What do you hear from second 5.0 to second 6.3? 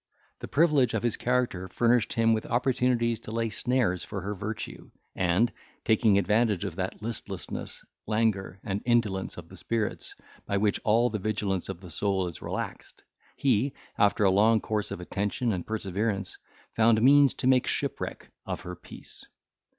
and, taking